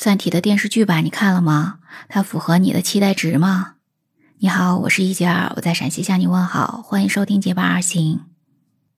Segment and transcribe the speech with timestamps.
[0.00, 1.80] 三体的电视剧版你看了吗？
[2.08, 3.72] 它符合你的期待值吗？
[4.38, 8.18] 你好，我是一杰儿，我在陕西向你问好，欢迎收听《结伴而行》。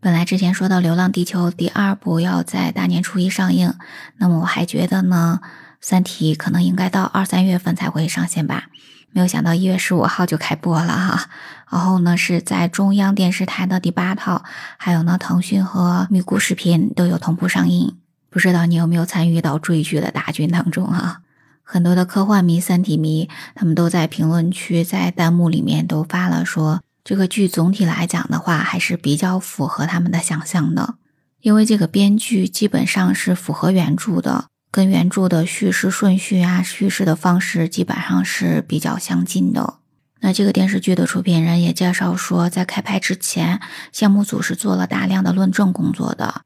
[0.00, 3.74] 本来之前说到《流浪地球》第二部要在大年初一上映，
[4.18, 5.40] 那么我还觉得呢，
[5.80, 8.66] 《三体》可能应该到二三月份才会上线吧。
[9.10, 11.28] 没有想到一月十五号就开播了哈，
[11.72, 14.44] 然后呢是在中央电视台的第八套，
[14.78, 17.96] 还有呢腾讯和咪咕视频都有同步上映。
[18.34, 21.20] 不知道你有没有参与到追剧的大军当中啊？
[21.62, 30.96] 很多的科幻迷、三体迷，他们都在评论区、在弹幕里面都发了说，这个剧总体来讲的话，还是比较符合他们的想象的，
[31.42, 39.74] 因为这个编剧基本上是符合原著的，跟原著的叙事顺序啊、叙事的方式基本上是比较相近的。
[40.22, 43.60] 那这个电视剧的出品人也介绍说，在开拍之前，
[43.92, 46.42] 项目组是做了大量的论证工作的。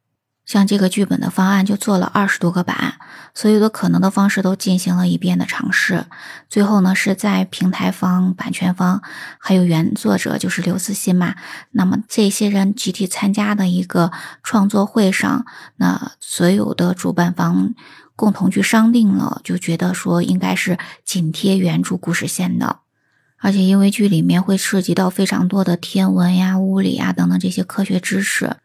[0.48, 2.94] 像这个剧本的方案就做了二十多个版，
[3.34, 6.06] 所有的可能的方式都进行了一遍的尝试。
[6.48, 9.02] 最后呢，是在平台方、版权方
[9.38, 11.34] 还有原作者就是刘慈欣嘛，
[11.72, 14.10] 那么这些人集体参加的一个
[14.42, 15.44] 创作会上，
[15.76, 17.74] 那所有的主办方
[18.16, 22.78] 共同去商定了，就觉得说应该是紧贴原著故事线的，
[23.36, 28.56] 而且因为剧里面会涉及到非常多的天文呀、物理啊等等这些科学知识。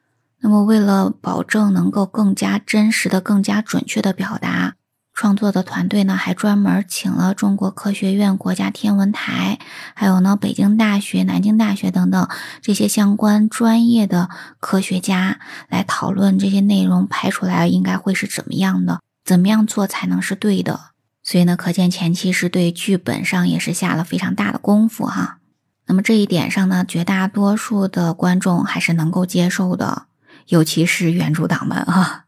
[0.46, 4.76] 那么，为了保证能够更加真实的、更加准确的表达，
[5.14, 9.58] 创作的团队呢还专门请了中国科学院、国家天文台，
[9.96, 12.28] 还有呢北京大学、南京大学等等
[12.62, 20.92] 这些相关专业的科学家来讨论这些内容，拍出来应该会是怎么样的，怎么样做才能是对的。
[21.24, 25.38] 所以呢，可见前期是对剧本上也是下了非常大的功夫哈。
[25.86, 30.08] 那么这一点上呢，绝大多数的观众还是能够接受的。
[30.48, 32.26] 尤其是原著党们啊，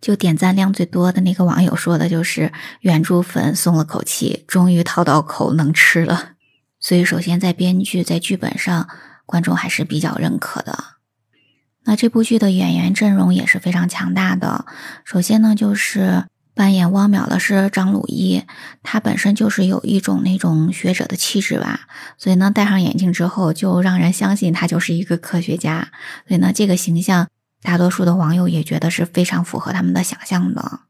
[0.00, 6.32] 就点赞量最多的那个网友说的就是原著粉松了口气，终于掏到口能吃了。
[6.80, 8.88] 所以，首先在编剧在剧本上，
[9.26, 10.78] 观众还是比较认可的。
[11.84, 14.64] 那这部剧的演员阵容也是非常强大的。
[15.04, 18.44] 首先呢，就是扮演汪淼的是张鲁一，
[18.84, 25.88] 他本身就是有一种那种学者的气质吧，所以呢，戴上眼镜之后就让人相信他就是一个科学家。
[26.28, 27.26] 所以呢，这个形象。
[27.62, 30.80] 大多数的网友也觉得是非常符合他们的想象的。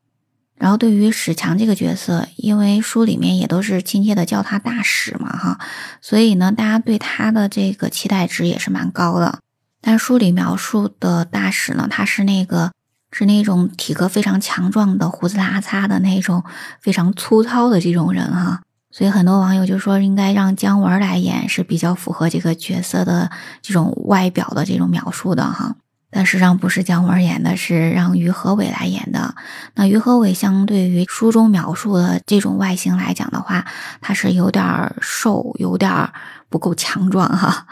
[0.57, 5.59] 然后对于史强这个角色，因为书里面也都是亲切的叫他大史嘛，哈，
[6.01, 9.39] 所以呢，大家对他的这个期待值也是蛮高的。
[9.81, 12.73] 但书里描述的大使呢，他是那个
[13.13, 16.43] 是那种体格非常强壮的、胡子拉碴的那种
[16.81, 23.31] 非常粗糙的这种人哈，所以很多网友就说应该让姜文来演是比较符合这个角色的
[23.63, 25.77] 这种外表的这种描述的哈。
[26.11, 29.35] 但实际上不是姜文演的，是让于和伟来演的。
[29.75, 33.67] 那于和伟相对于书中描述的这种外形来讲的话，
[34.01, 36.11] 他是有点瘦，有点
[36.49, 37.67] 不够强壮哈。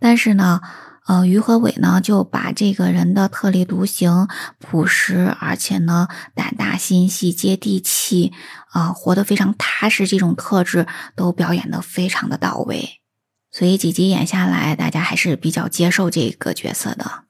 [0.00, 0.60] 但是呢，
[1.06, 4.26] 呃，于和伟呢就把这个人的特立独行、
[4.58, 8.32] 朴实，而且呢胆大心细、接地气，
[8.72, 13.00] 啊，活得非常踏实这种特质都表演得非常的到位。
[13.52, 17.25] 所以几集演下来，大家还是比较接受这个角色的。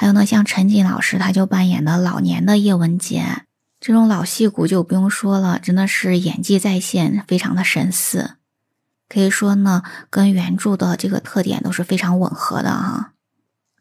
[0.00, 3.42] 还有呢，像陈瑾老师，他就扮演的老年的叶文洁，
[3.80, 8.34] 这种老戏骨就不用说了，真的是演技在线，非常的神似。
[9.08, 13.10] 可以说呢，跟原著的这个特点都是非常吻合的哈。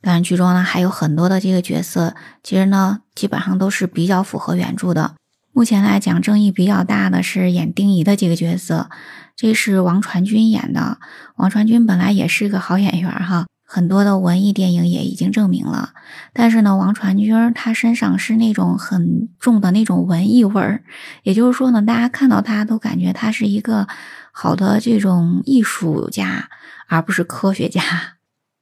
[0.01, 5.13] 当然，剧中呢还有很多的这个角色，其实呢基本上都是比较符合原著的。
[5.53, 8.89] 目前来讲，争议比较大的是演丁仪的这个角色，
[9.35, 10.97] 这是王传君演的。
[11.35, 13.45] 王传君本来也是个好演员哈。
[13.69, 15.89] 很多的文艺电影也已经证明了，
[16.31, 20.83] 但是呢，王传君他身上是那种很重的那种文艺味儿，
[21.23, 23.85] 也就是说呢，大家看到他都感觉他是一个
[24.31, 26.47] 好的这种艺术家，
[26.87, 27.81] 而不是科学家。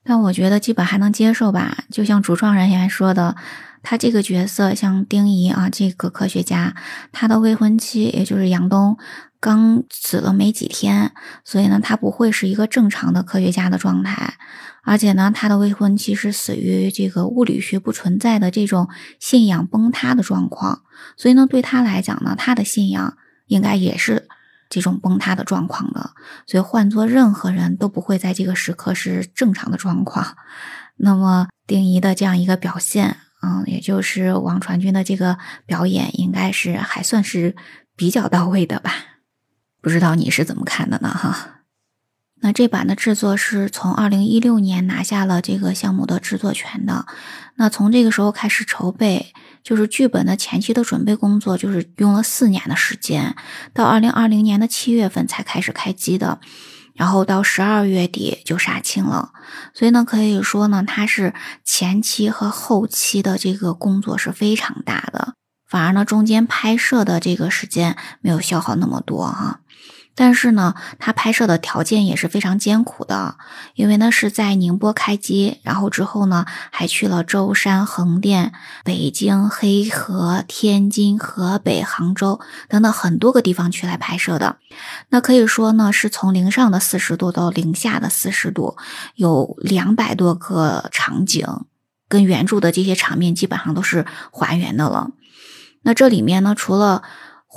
[0.04, 3.36] 但我觉得基本还能接受吧，就像主创人员说的。
[3.88, 6.74] 他这个角色像丁仪啊，这个科学家，
[7.12, 8.98] 他的未婚妻也就是杨东
[9.46, 11.12] 刚死了没几天，
[11.44, 14.34] 所以呢，他不会是一个正常的科学家的状态，
[14.82, 18.90] 而且呢，他的未婚妻是死于这个物理学不存在的这种
[19.20, 20.82] 信仰崩塌的状况，
[21.16, 23.16] 所以呢，对他来讲呢，他的信仰
[23.46, 24.28] 应该也是
[24.68, 26.10] 这种崩塌的状况的，
[26.48, 30.36] 所以换做任何人都不会在这个时刻是正常的状况。
[30.98, 33.18] 那么丁仪的这样一个表现。
[33.42, 35.38] 嗯，也就是王传君的这个
[35.68, 37.56] 表演，应该是还算是
[37.96, 38.92] 比较到位的吧？
[39.86, 41.10] 不知道你是怎么看的呢？
[41.10, 41.60] 哈，
[42.42, 47.06] 那这版的制作是从二零一六年拿下了这个项目的制作权的。
[47.58, 53.36] 那从这个时候开始筹备，就是剧本的前期的准备工作，就是用了四年的时间，
[53.76, 56.40] 到二零二零年的七月份才开始开机的，
[56.96, 59.34] 然后到十二月底就杀青了。
[59.76, 65.36] 所以呢，可以说呢，它是前期和后期的这个工作是非常大的，
[65.70, 69.60] 反而呢，中间拍摄的这个时间没有消耗那么多哈。
[70.16, 73.36] 但是呢，他拍摄的条件也是非常艰苦的，
[73.76, 78.54] 因为呢是在宁波开机，然后之后呢还去了舟山、横店、
[78.86, 82.40] 北京、黑河、天津、河北、杭州
[82.70, 84.56] 等等很多个地方去来拍摄的。
[85.10, 88.78] 那可以说呢，是从零上的四十度到零下的四十度，
[89.16, 91.46] 有两百多个场景，
[92.08, 95.12] 跟原著的这些场面基本上都是还原的了。
[95.82, 97.04] 那这里面呢，除了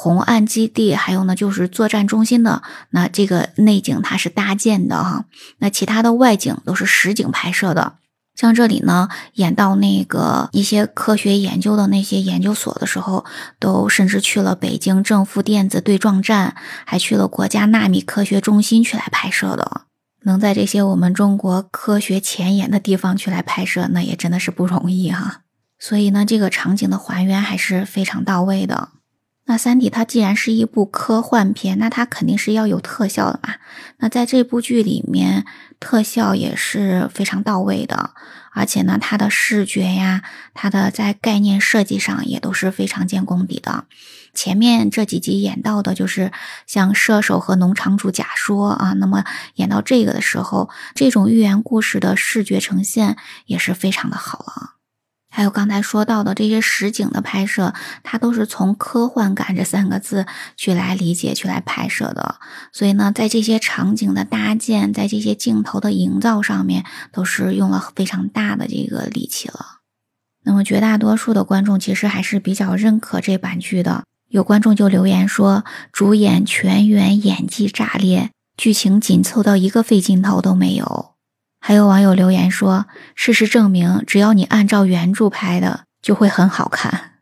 [0.00, 5.24] 红岸基地，还有呢，就是作战中心的那这个内景，它是搭建的哈。
[5.58, 7.94] 那其他的外景都是实景拍摄的。
[8.36, 13.24] 像这里呢，演到那个一些科学研究的那些研究所的时候，
[13.58, 16.54] 都甚至去了北京正负电子对撞站，
[16.84, 19.80] 还去了国家纳米科学中心去来拍摄的。
[20.22, 25.40] 能在这些我们中国科学前沿的地方去来拍摄，那也真的是不容易哈。
[25.80, 28.90] 所以呢，这个场景的还原还是非常到位的。
[29.48, 33.54] 那《三体》它既然是一部科幻片，那它肯定是要有特效的嘛。
[33.96, 35.46] 那在这部剧里面，
[35.80, 38.10] 特效也是非常到位的，
[38.52, 40.22] 而且呢，它的视觉呀，
[40.52, 43.86] 它的在概念设计上也都是非常见功底的。
[44.34, 46.30] 前面这几集演到的就是
[46.66, 49.24] 像射手和农场主假说啊，那么
[49.54, 53.16] 演到这个的时候，这种寓言故事的视觉呈现
[53.46, 54.77] 也是非常的好了。
[55.38, 60.26] 还有刚才说到的这些实景的拍摄，它都是从科幻感这三个字
[60.56, 62.40] 去来理解、去来拍摄的。
[62.72, 69.78] 所以呢，在这些场景的搭建，在这些镜头的营造上面，都是用了非常大的这个力气了。
[70.42, 74.02] 那么，绝大多数的观众其实还是比较认可这版剧的。
[74.28, 81.17] 有观众就留言说，主演全员演技炸裂，剧情紧凑到一个废镜头都没有。
[81.68, 87.16] 还有网友留言说：“事实证明，只要你按照原著拍的，就会很好看。”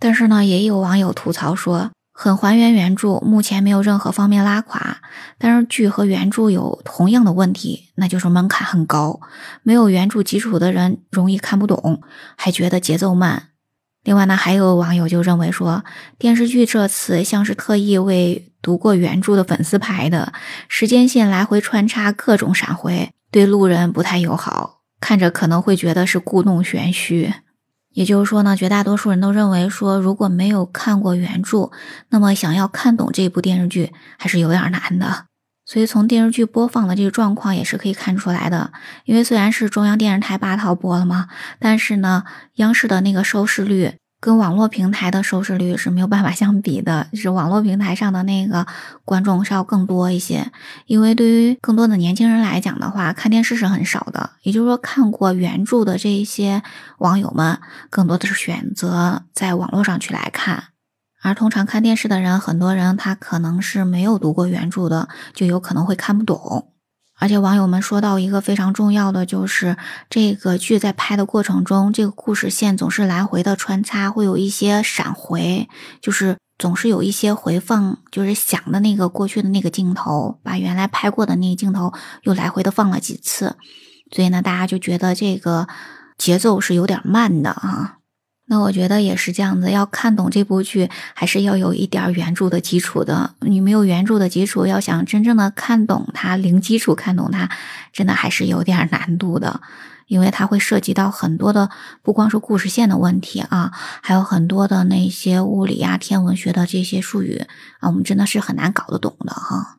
[0.00, 5.02] 但是呢，也有网友吐槽说：“很还原原著，目前没有任何方面拉垮。
[5.36, 9.20] 但是剧和原著有同样的问题，那就是门槛很高，
[9.62, 12.00] 没有原著基础的人容易看不懂，
[12.38, 13.48] 还觉得节奏慢。”
[14.02, 15.84] 另外呢，还有网友就认为说，
[16.16, 20.32] 电视剧这次像是特意为读过原著的粉丝牌的，
[20.68, 23.10] 时间线来回穿插，各种闪回。
[23.30, 27.34] 对路人不太友好，看着可能会觉得是故弄玄虚。
[27.90, 31.70] 也就是说呢，绝大多数人都认为说，如果没有看过原著，
[32.08, 35.26] 那么想要看懂这部电视剧还是有点难的。
[35.66, 38.72] 所以从电视剧播放的这个状况也是可以看出来的。
[39.04, 41.28] 因为虽然是中央电视台八套播了嘛，
[41.58, 42.24] 但是呢，
[42.54, 43.94] 央视的那个收视率。
[44.24, 48.66] 跟网络平台的收视率是没有办法相比的，就是网络平台上的那个
[49.04, 50.50] 观众是要更多一些。
[50.86, 54.30] 因为对于更多的年轻人来讲的话，看电视是很少的。
[54.40, 56.62] 也就是说，看过原著的这一些
[57.00, 57.60] 网友们，
[57.90, 60.68] 更多的是选择在网络上去来看。
[61.20, 66.70] 而通常看电视的人，很多人他可能是没有读过原著的，就有可能会看不懂。
[67.18, 69.76] 而且网友们说到一个非常重要的，就是
[70.10, 75.68] 这个剧在拍的过程中，这个故事线总是来回的穿插，会有一些闪回，
[76.00, 81.92] 就是总是有一些回放，就是响的那个过去的那个镜头，把原来拍过的那个镜头
[82.22, 83.56] 又来回的放了几次，
[84.10, 85.68] 所以呢，大家就觉得这个
[86.18, 87.98] 节奏是有点慢的啊。
[88.46, 93.34] 那我觉得也是这样子，要看懂这部剧，还是要有一点原著的基础的。
[93.40, 97.48] 你没有原著的基础，要想真正的看懂它，零基础看懂它，
[97.90, 99.62] 真的还是有点难度的，
[100.08, 101.70] 因为它会涉及到很多的，
[102.02, 103.72] 不光是故事线的问题啊，
[104.02, 107.46] 还有很多的那些物理啊、天文学的这些术语
[107.80, 109.78] 啊，我们真的是很难搞得懂的哈。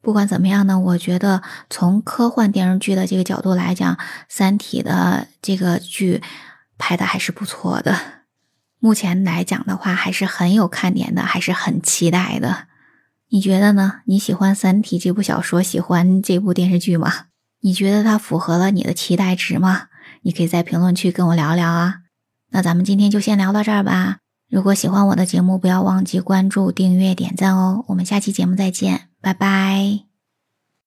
[0.00, 3.92] 不管怎么样呢，我觉得从科幻电视剧的这个角度来讲，
[4.28, 6.22] 《三体》的这个剧。
[6.84, 7.98] 拍的还是不错的，
[8.78, 12.66] 目前来讲的话还是很有看点的，还是很期待的。
[13.30, 14.02] 你觉得呢？
[14.04, 17.10] 你喜欢《三体》这部小说，喜欢这部电视剧吗？
[17.62, 19.84] 你觉得它符合了你的期待值吗？
[20.24, 22.00] 你可以在评论区跟我聊聊啊。
[22.50, 24.18] 那咱们今天就先聊到这儿吧。
[24.50, 27.82] 如果喜欢我的节目，不要忘记关注、订阅、点赞哦。
[27.88, 30.03] 我们下期节目再见，拜拜。